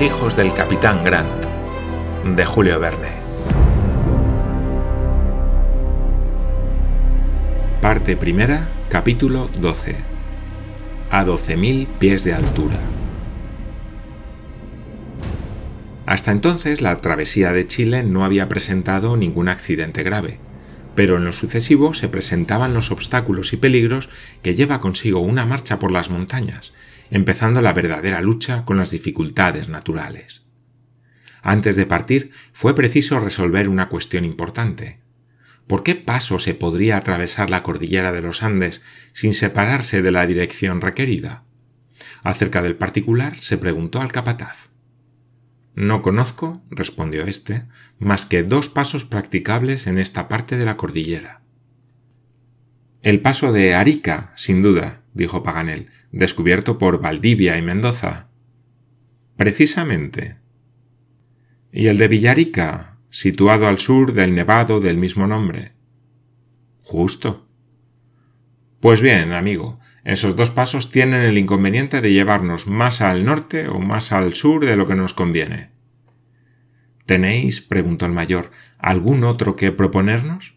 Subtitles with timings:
[0.00, 1.44] Hijos del capitán Grant,
[2.24, 3.08] de Julio Verne.
[7.82, 9.96] Parte primera, capítulo 12.
[11.10, 12.76] A 12.000 pies de altura.
[16.06, 20.38] Hasta entonces la travesía de Chile no había presentado ningún accidente grave,
[20.98, 24.08] pero en lo sucesivo se presentaban los obstáculos y peligros
[24.42, 26.72] que lleva consigo una marcha por las montañas,
[27.08, 30.42] empezando la verdadera lucha con las dificultades naturales.
[31.40, 34.98] Antes de partir fue preciso resolver una cuestión importante.
[35.68, 40.26] ¿Por qué paso se podría atravesar la cordillera de los Andes sin separarse de la
[40.26, 41.44] dirección requerida?
[42.24, 44.70] Acerca del particular se preguntó al capataz.
[45.78, 47.68] No conozco, respondió éste,
[48.00, 51.42] más que dos pasos practicables en esta parte de la cordillera.
[53.02, 58.26] El paso de Arica, sin duda, dijo Paganel, descubierto por Valdivia y Mendoza.
[59.36, 60.38] Precisamente.
[61.70, 65.74] ¿Y el de Villarica, situado al sur del nevado del mismo nombre?
[66.82, 67.46] Justo.
[68.80, 69.78] Pues bien, amigo,
[70.08, 74.64] esos dos pasos tienen el inconveniente de llevarnos más al norte o más al sur
[74.64, 75.68] de lo que nos conviene.
[77.04, 80.56] ¿Tenéis, preguntó el mayor, algún otro que proponernos?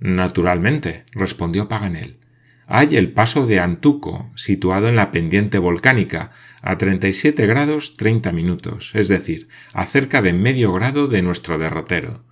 [0.00, 2.18] Naturalmente, respondió Paganel.
[2.66, 8.90] Hay el paso de Antuco, situado en la pendiente volcánica, a 37 grados 30 minutos,
[8.96, 12.24] es decir, a cerca de medio grado de nuestro derrotero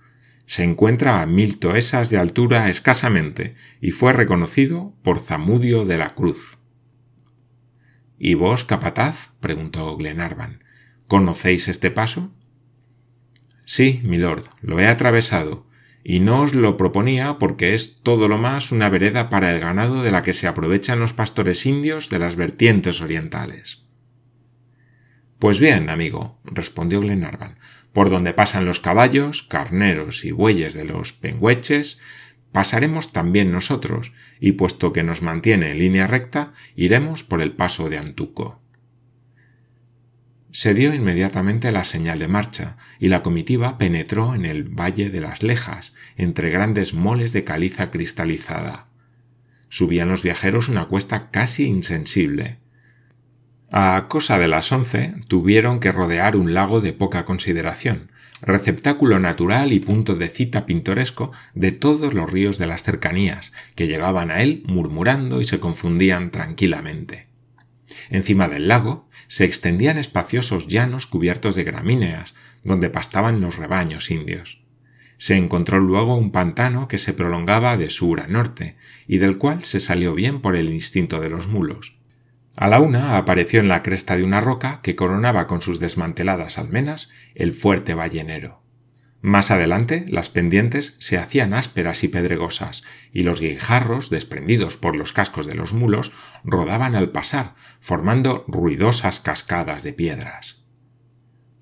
[0.49, 6.09] se encuentra a mil toesas de altura escasamente y fue reconocido por Zamudio de la
[6.09, 6.57] Cruz.
[8.17, 9.29] ¿Y vos, capataz?
[9.41, 10.63] preguntó Glenarvan.
[11.07, 12.33] ¿Conocéis este paso?
[13.63, 15.67] Sí, milord, lo he atravesado,
[16.03, 20.01] y no os lo proponía porque es todo lo más una vereda para el ganado
[20.01, 23.85] de la que se aprovechan los pastores indios de las vertientes orientales.
[25.39, 27.57] Pues bien, amigo, respondió Glenarvan,
[27.93, 31.97] por donde pasan los caballos, carneros y bueyes de los pengüeches,
[32.51, 34.11] pasaremos también nosotros,
[34.41, 38.61] y puesto que nos mantiene en línea recta, iremos por el paso de Antuco.
[40.51, 45.21] Se dio inmediatamente la señal de marcha, y la comitiva penetró en el valle de
[45.21, 48.89] las Lejas, entre grandes moles de caliza cristalizada.
[49.69, 52.59] Subían los viajeros una cuesta casi insensible,
[53.71, 59.73] a cosa de las once tuvieron que rodear un lago de poca consideración, receptáculo natural
[59.73, 64.41] y punto de cita pintoresco de todos los ríos de las cercanías, que llegaban a
[64.41, 67.27] él murmurando y se confundían tranquilamente.
[68.09, 74.63] Encima del lago se extendían espaciosos llanos cubiertos de gramíneas, donde pastaban los rebaños indios.
[75.17, 79.63] Se encontró luego un pantano que se prolongaba de sur a norte, y del cual
[79.63, 81.98] se salió bien por el instinto de los mulos.
[82.55, 86.57] A la una apareció en la cresta de una roca que coronaba con sus desmanteladas
[86.57, 88.61] almenas el fuerte ballenero.
[89.21, 95.11] Más adelante las pendientes se hacían ásperas y pedregosas, y los guijarros, desprendidos por los
[95.11, 96.13] cascos de los mulos,
[96.45, 100.63] rodaban al pasar, formando ruidosas cascadas de piedras.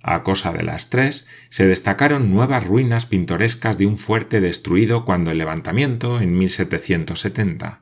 [0.03, 5.31] A cosa de las tres se destacaron nuevas ruinas pintorescas de un fuerte destruido cuando
[5.31, 7.81] el levantamiento en 1770.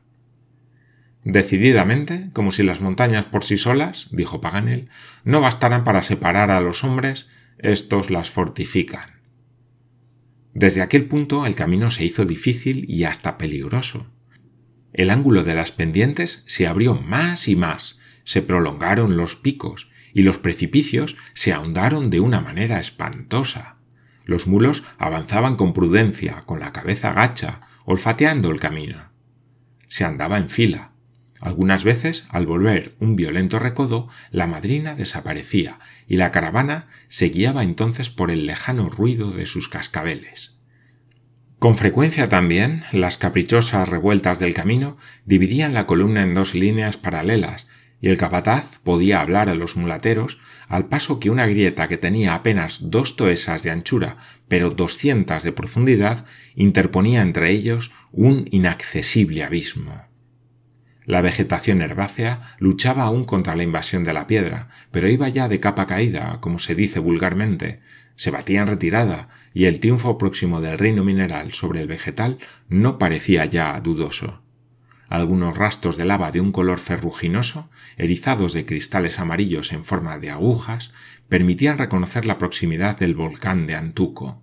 [1.25, 4.89] Decididamente, como si las montañas por sí solas, dijo Paganel,
[5.23, 7.25] no bastaran para separar a los hombres,
[7.57, 9.21] estos las fortifican.
[10.53, 14.05] Desde aquel punto el camino se hizo difícil y hasta peligroso.
[14.93, 20.21] El ángulo de las pendientes se abrió más y más, se prolongaron los picos, y
[20.21, 23.77] los precipicios se ahondaron de una manera espantosa.
[24.25, 29.11] Los mulos avanzaban con prudencia, con la cabeza gacha, olfateando el camino.
[29.87, 30.94] Se andaba en fila,
[31.45, 37.63] algunas veces, al volver un violento recodo, la madrina desaparecía y la caravana se guiaba
[37.63, 40.57] entonces por el lejano ruido de sus cascabeles.
[41.59, 47.67] Con frecuencia también, las caprichosas revueltas del camino dividían la columna en dos líneas paralelas,
[48.01, 52.33] y el capataz podía hablar a los mulateros al paso que una grieta que tenía
[52.33, 54.17] apenas dos toesas de anchura
[54.47, 56.25] pero doscientas de profundidad
[56.55, 60.14] interponía entre ellos un inaccesible abismo.
[61.05, 65.59] La vegetación herbácea luchaba aún contra la invasión de la piedra, pero iba ya de
[65.59, 67.81] capa caída, como se dice vulgarmente,
[68.15, 72.37] se batía en retirada, y el triunfo próximo del reino mineral sobre el vegetal
[72.69, 74.41] no parecía ya dudoso.
[75.07, 80.31] Algunos rastros de lava de un color ferruginoso, erizados de cristales amarillos en forma de
[80.31, 80.91] agujas,
[81.29, 84.41] permitían reconocer la proximidad del volcán de Antuco.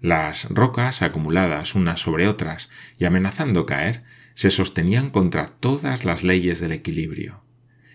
[0.00, 4.02] Las rocas, acumuladas unas sobre otras y amenazando caer,
[4.34, 7.44] se sostenían contra todas las leyes del equilibrio.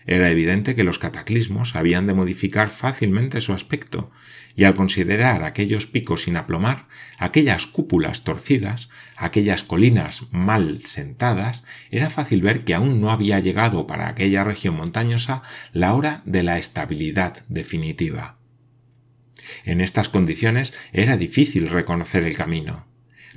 [0.09, 4.09] era evidente que los cataclismos habían de modificar fácilmente su aspecto,
[4.55, 6.87] y al considerar aquellos picos sin aplomar,
[7.19, 13.85] aquellas cúpulas torcidas, aquellas colinas mal sentadas, era fácil ver que aún no había llegado
[13.85, 15.43] para aquella región montañosa
[15.73, 18.37] la hora de la estabilidad definitiva.
[19.65, 22.87] En estas condiciones era difícil reconocer el camino.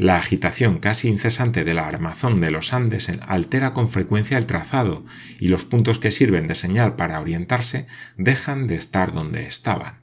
[0.01, 5.05] La agitación casi incesante de la armazón de los Andes altera con frecuencia el trazado
[5.39, 7.87] y los puntos que sirven de señal para orientarse
[8.17, 10.01] dejan de estar donde estaban.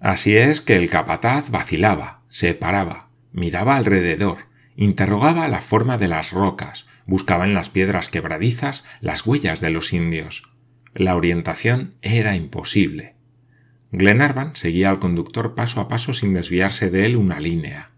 [0.00, 6.32] Así es que el capataz vacilaba, se paraba, miraba alrededor, interrogaba la forma de las
[6.32, 10.42] rocas, buscaba en las piedras quebradizas las huellas de los indios.
[10.92, 13.16] La orientación era imposible.
[13.92, 17.95] Glenarvan seguía al conductor paso a paso sin desviarse de él una línea.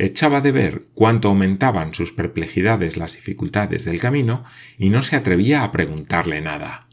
[0.00, 4.44] Echaba de ver cuánto aumentaban sus perplejidades las dificultades del camino
[4.78, 6.86] y no se atrevía a preguntarle nada.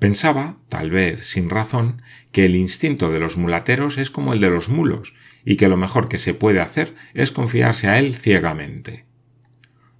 [0.00, 2.02] Pensaba, tal vez sin razón,
[2.32, 5.14] que el instinto de los mulateros es como el de los mulos,
[5.44, 9.06] y que lo mejor que se puede hacer es confiarse a él ciegamente.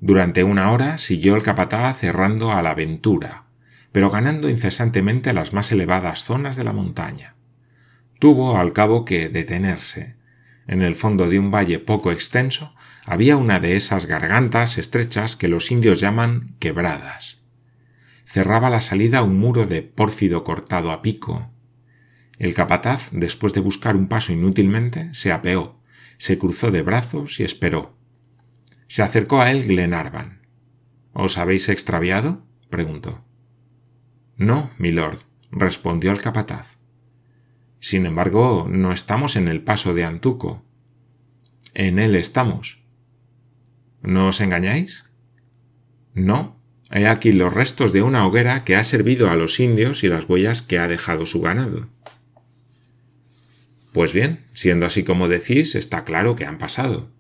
[0.01, 3.45] Durante una hora siguió el capataz cerrando a la aventura,
[3.93, 7.37] pero ganando incesantemente las más elevadas zonas de la montaña.
[8.19, 10.17] Tuvo al cabo que detenerse,
[10.67, 12.75] en el fondo de un valle poco extenso
[13.07, 17.43] había una de esas gargantas estrechas que los indios llaman quebradas.
[18.25, 21.51] Cerraba la salida un muro de pórfido cortado a pico.
[22.39, 25.81] El capataz, después de buscar un paso inútilmente, se apeó,
[26.17, 27.97] se cruzó de brazos y esperó.
[28.89, 30.41] Se acercó a él Glenarvan.
[31.13, 32.47] ¿Os habéis extraviado?
[32.71, 33.25] preguntó.
[34.37, 35.21] No, milord,
[35.51, 36.79] respondió el capataz.
[37.85, 40.65] Sin embargo, no estamos en el paso de Antuco.
[41.75, 42.83] En él estamos.
[44.01, 45.05] ¿No os engañáis?
[46.15, 46.59] No.
[46.91, 50.27] He aquí los restos de una hoguera que ha servido a los indios y las
[50.27, 51.91] huellas que ha dejado su ganado.
[53.93, 57.11] Pues bien, siendo así como decís, está claro que han pasado.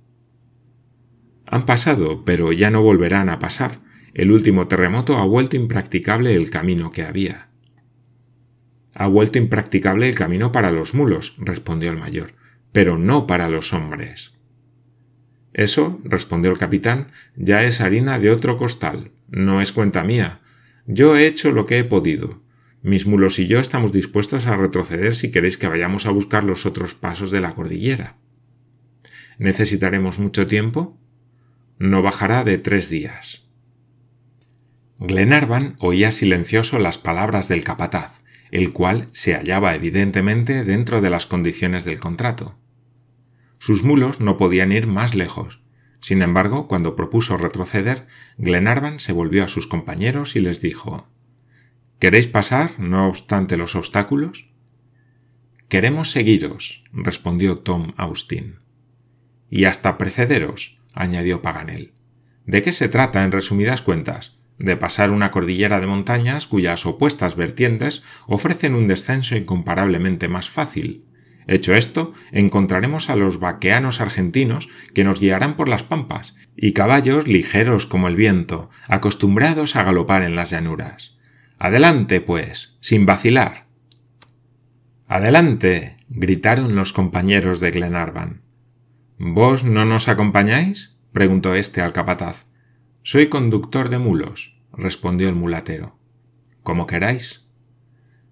[1.46, 3.80] Han pasado, pero ya no volverán a pasar.
[4.14, 7.50] El último terremoto ha vuelto impracticable el camino que había.
[8.94, 12.32] Ha vuelto impracticable el camino para los mulos, respondió el mayor,
[12.72, 14.32] pero no para los hombres.
[15.52, 20.40] Eso, respondió el capitán, ya es harina de otro costal, no es cuenta mía.
[20.86, 22.42] Yo he hecho lo que he podido.
[22.82, 26.66] Mis mulos y yo estamos dispuestos a retroceder si queréis que vayamos a buscar los
[26.66, 28.16] otros pasos de la cordillera.
[29.38, 30.98] ¿Necesitaremos mucho tiempo?
[31.78, 33.48] No bajará de tres días.
[34.98, 38.23] Glenarvan oía silencioso las palabras del capataz
[38.54, 42.56] el cual se hallaba evidentemente dentro de las condiciones del contrato.
[43.58, 45.60] Sus mulos no podían ir más lejos.
[46.00, 48.06] Sin embargo, cuando propuso retroceder,
[48.38, 51.10] Glenarvan se volvió a sus compañeros y les dijo
[51.98, 54.46] ¿Queréis pasar, no obstante los obstáculos?
[55.68, 58.60] Queremos seguiros, respondió Tom Austin.
[59.50, 61.92] Y hasta precederos, añadió Paganel.
[62.46, 64.38] ¿De qué se trata en resumidas cuentas?
[64.58, 71.04] De pasar una cordillera de montañas cuyas opuestas vertientes ofrecen un descenso incomparablemente más fácil.
[71.46, 77.28] Hecho esto, encontraremos a los vaqueanos argentinos que nos guiarán por las pampas, y caballos
[77.28, 81.18] ligeros como el viento, acostumbrados a galopar en las llanuras.
[81.58, 83.66] Adelante, pues, sin vacilar.
[85.06, 85.98] Adelante.
[86.08, 88.42] gritaron los compañeros de Glenarvan.
[89.18, 90.96] ¿Vos no nos acompañáis?
[91.12, 92.46] preguntó éste al capataz.
[93.06, 95.98] Soy conductor de mulos, respondió el mulatero.
[96.62, 97.42] Como queráis.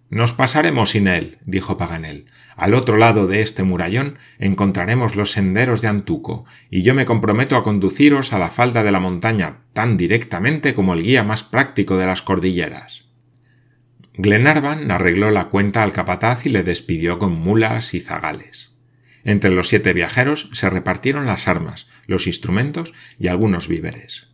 [0.09, 2.25] Nos pasaremos sin él, dijo Paganel.
[2.57, 7.57] Al otro lado de este murallón encontraremos los senderos de Antuco, y yo me comprometo
[7.57, 11.99] a conduciros a la falda de la montaña tan directamente como el guía más práctico
[11.99, 13.11] de las cordilleras.
[14.15, 18.75] Glenarvan arregló la cuenta al capataz y le despidió con mulas y zagales.
[19.23, 24.32] Entre los siete viajeros se repartieron las armas, los instrumentos y algunos víveres.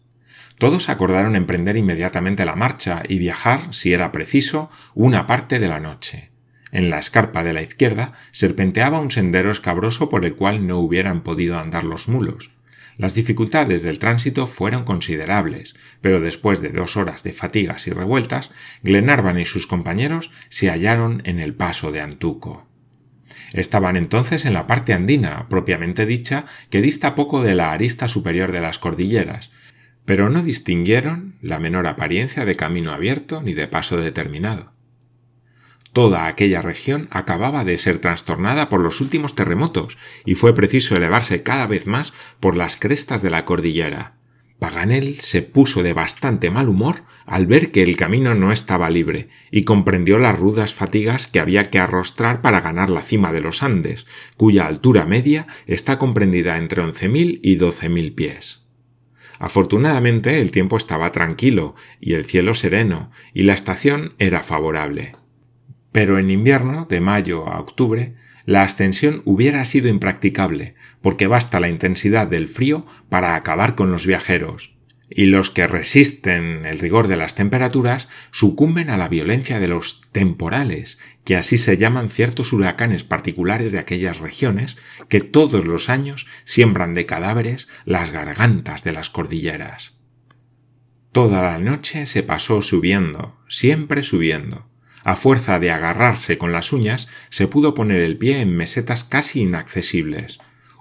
[0.59, 5.81] Todos acordaron emprender inmediatamente la marcha y viajar, si era preciso, una parte de la
[5.81, 6.31] noche.
[6.73, 11.23] En la escarpa de la izquierda serpenteaba un sendero escabroso por el cual no hubieran
[11.23, 12.51] podido andar los mulos.
[12.97, 18.51] Las dificultades del tránsito fueron considerables, pero después de dos horas de fatigas y revueltas,
[18.83, 22.67] Glenarvan y sus compañeros se hallaron en el paso de Antuco.
[23.53, 28.51] Estaban entonces en la parte andina, propiamente dicha, que dista poco de la arista superior
[28.51, 29.53] de las cordilleras,
[30.09, 34.73] pero no distinguieron la menor apariencia de camino abierto ni de paso determinado.
[35.93, 41.43] Toda aquella región acababa de ser trastornada por los últimos terremotos y fue preciso elevarse
[41.43, 44.17] cada vez más por las crestas de la cordillera.
[44.59, 49.29] Paganel se puso de bastante mal humor al ver que el camino no estaba libre
[49.51, 53.63] y comprendió las rudas fatigas que había que arrostrar para ganar la cima de los
[53.63, 54.07] Andes,
[54.39, 58.68] cuya altura media está comprendida entre 11.000 y 12.000 pies.
[59.39, 65.13] Afortunadamente el tiempo estaba tranquilo y el cielo sereno y la estación era favorable.
[65.93, 68.15] Pero en invierno, de mayo a octubre,
[68.45, 74.07] la ascensión hubiera sido impracticable, porque basta la intensidad del frío para acabar con los
[74.07, 74.78] viajeros,
[75.11, 80.03] y los que resisten el rigor de las temperaturas sucumben a la violencia de los
[80.13, 84.77] temporales, que así se llaman ciertos huracanes particulares de aquellas regiones
[85.09, 89.99] que todos los años siembran de cadáveres las gargantas de las cordilleras.
[91.13, 94.69] Toda la noche se pasó subiendo, siempre subiendo.
[95.05, 99.41] A fuerza de agarrarse con las uñas, se pudo poner el pie en mesetas casi
[99.41, 100.39] inaccesibles.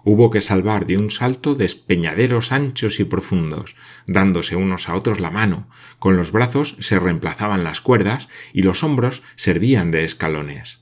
[0.10, 5.32] Hubo que salvar de un salto despeñaderos anchos y profundos, dándose unos a otros la
[5.32, 5.68] mano,
[6.00, 10.80] con los brazos se reemplazaban las cuerdas y los hombros servían de escalones.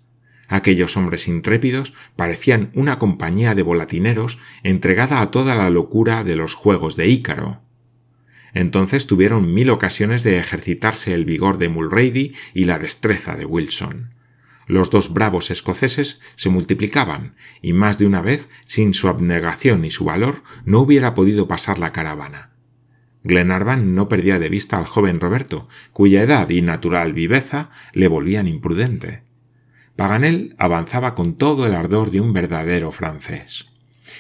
[0.48, 6.54] Aquellos hombres intrépidos parecían una compañía de volatineros entregada a toda la locura de los
[6.54, 7.64] juegos de Ícaro.
[8.54, 14.15] Entonces tuvieron mil ocasiones de ejercitarse el vigor de Mulrady y la destreza de Wilson.
[14.68, 19.92] Los dos bravos escoceses se multiplicaban, y más de una vez, sin su abnegación y
[19.92, 22.52] su valor, no hubiera podido pasar la caravana.
[23.24, 28.48] Glenarvan no perdía de vista al joven Roberto, cuya edad y natural viveza le volvían
[28.48, 29.24] imprudente.
[29.96, 33.66] Paganel avanzaba con todo el ardor de un verdadero francés.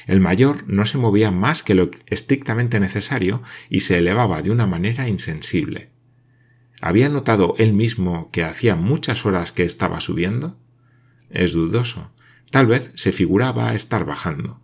[0.08, 4.66] El mayor no se movía más que lo estrictamente necesario y se elevaba de una
[4.66, 5.95] manera insensible.
[6.86, 10.56] ¿Había notado él mismo que hacía muchas horas que estaba subiendo?
[11.32, 12.12] Es dudoso.
[12.51, 14.62] Tal vez se figuraba estar bajando.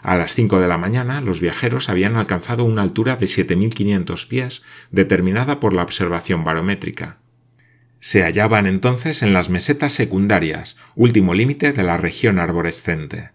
[0.00, 4.62] A las cinco de la mañana los viajeros habían alcanzado una altura de 7.500 pies,
[4.92, 7.18] determinada por la observación barométrica.
[7.98, 13.32] Se hallaban entonces en las mesetas secundarias, último límite de la región arborescente.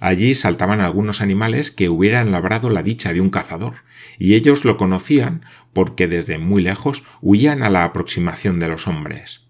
[0.00, 3.84] Allí saltaban algunos animales que hubieran labrado la dicha de un cazador,
[4.18, 9.48] y ellos lo conocían porque desde muy lejos huían a la aproximación de los hombres.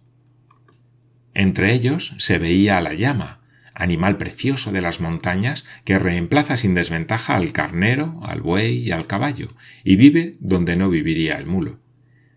[1.34, 3.40] Entre ellos se veía a la llama,
[3.74, 9.06] animal precioso de las montañas que reemplaza sin desventaja al carnero, al buey y al
[9.06, 9.48] caballo,
[9.82, 11.80] y vive donde no viviría el mulo.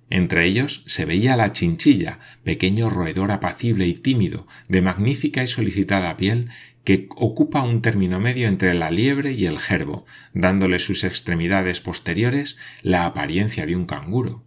[0.10, 6.16] Entre ellos se veía la chinchilla, pequeño roedor apacible y tímido, de magnífica y solicitada
[6.16, 6.50] piel,
[6.88, 12.56] que ocupa un término medio entre la liebre y el gerbo, dándole sus extremidades posteriores
[12.82, 14.46] la apariencia de un canguro.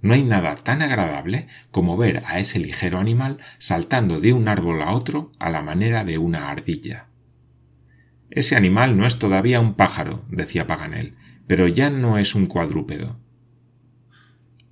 [0.00, 4.80] No hay nada tan agradable como ver a ese ligero animal saltando de un árbol
[4.80, 7.08] a otro a la manera de una ardilla.
[8.30, 11.16] Ese animal no es todavía un pájaro, decía Paganel,
[11.48, 13.18] pero ya no es un cuadrúpedo.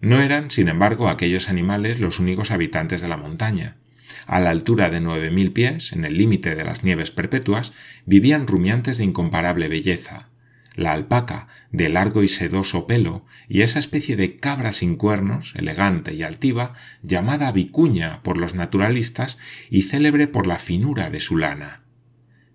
[0.01, 3.79] No eran, sin embargo, aquellos animales los únicos habitantes de la montaña.
[4.27, 7.73] A la altura de nueve mil pies, en el límite de las nieves perpetuas,
[8.07, 10.31] vivían rumiantes de incomparable belleza.
[10.77, 16.15] La alpaca, de largo y sedoso pelo, y esa especie de cabra sin cuernos, elegante
[16.15, 19.37] y altiva, llamada vicuña por los naturalistas
[19.69, 21.83] y célebre por la finura de su lana.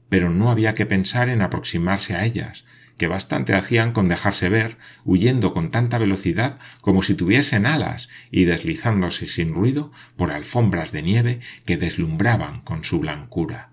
[0.09, 2.65] Pero no había que pensar en aproximarse a ellas,
[2.97, 8.45] que bastante hacían con dejarse ver, huyendo con tanta velocidad como si tuviesen alas y
[8.45, 13.71] deslizándose sin ruido por alfombras de nieve que deslumbraban con su blancura.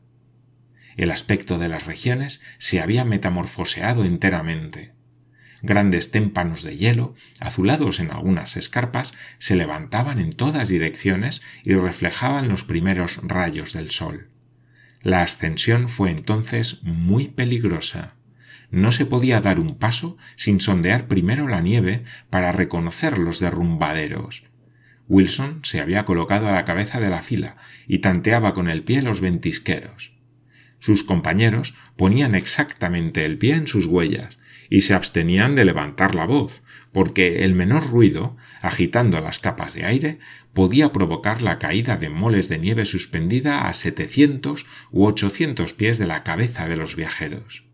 [0.97, 4.93] El aspecto de las regiones se había metamorfoseado enteramente.
[5.63, 12.49] Grandes témpanos de hielo, azulados en algunas escarpas, se levantaban en todas direcciones y reflejaban
[12.49, 14.29] los primeros rayos del sol.
[15.03, 18.17] La ascensión fue entonces muy peligrosa
[18.73, 24.45] no se podía dar un paso sin sondear primero la nieve para reconocer los derrumbaderos.
[25.09, 29.03] Wilson se había colocado a la cabeza de la fila y tanteaba con el pie
[29.03, 30.15] los ventisqueros.
[30.79, 34.39] Sus compañeros ponían exactamente el pie en sus huellas
[34.71, 36.63] y se abstenían de levantar la voz,
[36.93, 40.19] porque el menor ruido, agitando las capas de aire,
[40.55, 46.07] podía provocar la caída de moles de nieve suspendida a setecientos u ochocientos pies de
[46.07, 47.72] la cabeza de los viajeros.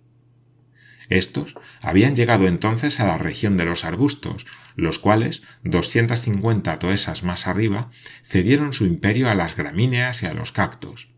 [1.08, 4.46] Estos habían llegado entonces a la región de los arbustos,
[4.76, 7.90] los cuales, 250 toesas más arriba,
[8.22, 11.08] cedieron su imperio a las gramíneas y a los cactos.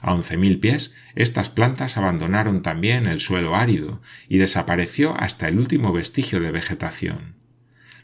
[0.00, 5.58] A once mil pies, estas plantas abandonaron también el suelo árido y desapareció hasta el
[5.58, 7.39] último vestigio de vegetación.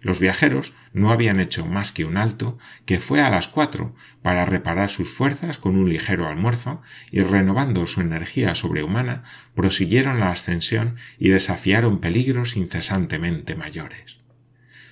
[0.07, 4.45] Los viajeros no habían hecho más que un alto, que fue a las cuatro, para
[4.45, 9.25] reparar sus fuerzas con un ligero almuerzo, y renovando su energía sobrehumana,
[9.57, 14.21] prosiguieron la ascensión y desafiaron peligros incesantemente mayores.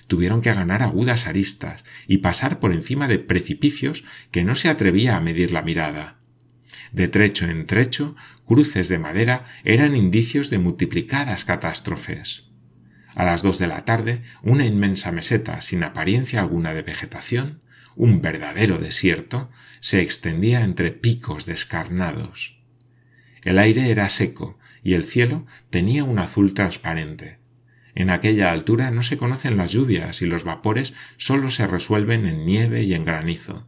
[0.07, 5.15] Tuvieron que ganar agudas aristas y pasar por encima de precipicios que no se atrevía
[5.15, 6.17] a medir la mirada.
[6.91, 12.44] De trecho en trecho, cruces de madera eran indicios de multiplicadas catástrofes.
[13.15, 17.61] A las dos de la tarde, una inmensa meseta sin apariencia alguna de vegetación,
[17.95, 22.59] un verdadero desierto, se extendía entre picos descarnados.
[23.43, 27.39] El aire era seco y el cielo tenía un azul transparente.
[27.93, 32.45] En aquella altura no se conocen las lluvias y los vapores solo se resuelven en
[32.45, 33.65] nieve y en granizo.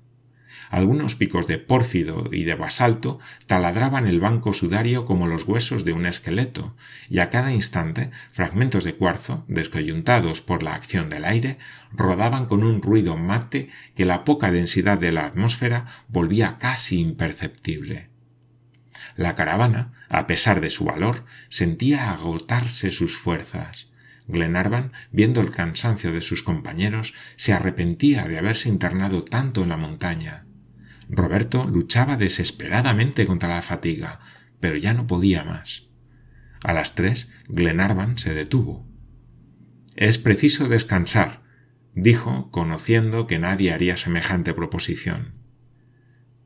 [0.69, 5.93] Algunos picos de pórfido y de basalto taladraban el banco sudario como los huesos de
[5.93, 6.75] un esqueleto,
[7.09, 11.57] y a cada instante fragmentos de cuarzo, descoyuntados por la acción del aire,
[11.93, 18.09] rodaban con un ruido mate que la poca densidad de la atmósfera volvía casi imperceptible.
[19.15, 23.87] La caravana, a pesar de su valor, sentía agotarse sus fuerzas.
[24.27, 29.77] Glenarvan, viendo el cansancio de sus compañeros, se arrepentía de haberse internado tanto en la
[29.77, 30.46] montaña.
[31.09, 34.19] Roberto luchaba desesperadamente contra la fatiga,
[34.59, 35.87] pero ya no podía más.
[36.63, 38.87] A las tres, Glenarvan se detuvo.
[39.95, 41.43] Es preciso descansar,
[41.93, 45.35] dijo, conociendo que nadie haría semejante proposición.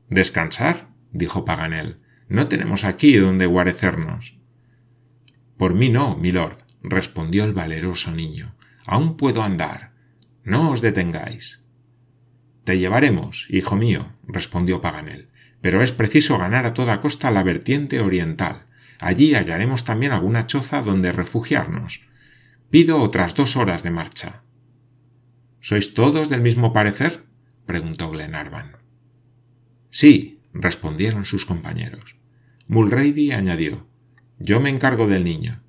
[0.08, 0.88] ¿Descansar?
[1.10, 1.98] dijo Paganel.
[2.28, 4.38] No tenemos aquí donde guarecernos.
[5.56, 8.56] Por mí no, milord, respondió el valeroso niño.
[8.86, 9.92] Aún puedo andar.
[10.44, 11.61] No os detengáis.
[12.64, 15.28] Te llevaremos, hijo mío, respondió Paganel,
[15.60, 18.66] pero es preciso ganar a toda costa la vertiente oriental.
[19.00, 22.02] Allí hallaremos también alguna choza donde refugiarnos.
[22.70, 24.42] Pido otras dos horas de marcha.
[25.60, 27.24] ¿Sois todos del mismo parecer?
[27.66, 28.76] preguntó Glenarvan.
[29.90, 32.16] Sí, respondieron sus compañeros.
[32.68, 33.86] Mulrady añadió
[34.38, 35.61] Yo me encargo del niño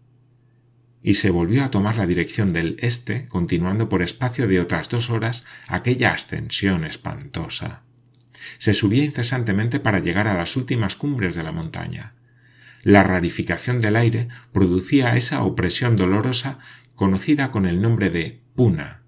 [1.03, 5.09] y se volvió a tomar la dirección del este, continuando por espacio de otras dos
[5.09, 7.83] horas aquella ascensión espantosa.
[8.57, 12.13] Se subía incesantemente para llegar a las últimas cumbres de la montaña.
[12.81, 16.59] La rarificación del aire producía esa opresión dolorosa
[16.95, 19.02] conocida con el nombre de puna.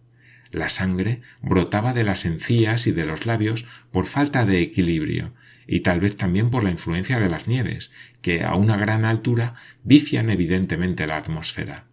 [0.56, 5.34] La sangre brotaba de las encías y de los labios por falta de equilibrio,
[5.68, 7.92] y tal vez también por la influencia de las nieves,
[8.22, 11.88] que a una gran altura vician evidentemente la atmósfera.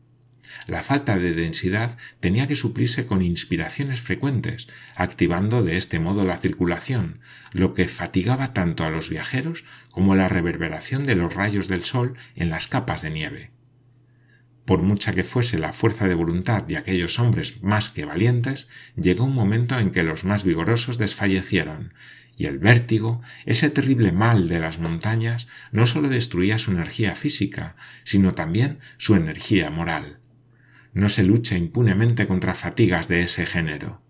[0.69, 6.37] La falta de densidad tenía que suplirse con inspiraciones frecuentes, activando de este modo la
[6.37, 7.19] circulación,
[7.51, 12.15] lo que fatigaba tanto a los viajeros como la reverberación de los rayos del sol
[12.37, 13.51] en las capas de nieve.
[14.65, 19.25] Por mucha que fuese la fuerza de voluntad de aquellos hombres más que valientes, llegó
[19.25, 21.93] un momento en que los más vigorosos desfallecieron,
[22.37, 27.77] y el vértigo, ese terrible mal de las montañas, no sólo destruía su energía física,
[28.05, 30.19] sino también su energía moral.
[30.95, 34.03] No se lucha impunemente contra fatigas de ese género.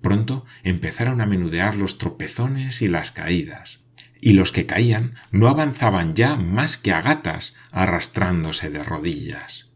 [0.00, 3.80] Pronto empezaron a menudear los tropezones y las caídas,
[4.20, 9.67] y los que caían no avanzaban ya más que a gatas arrastrándose de rodillas.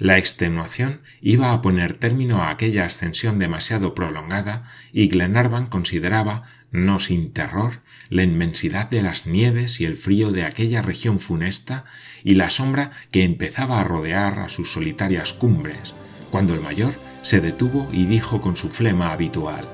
[0.00, 6.98] La extenuación iba a poner término a aquella ascensión demasiado prolongada y Glenarvan consideraba, no
[7.00, 11.84] sin terror, la inmensidad de las nieves y el frío de aquella región funesta
[12.24, 15.92] y la sombra que empezaba a rodear a sus solitarias cumbres,
[16.30, 19.68] cuando el mayor se detuvo y dijo con su flema habitual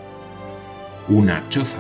[1.06, 1.78] Una choza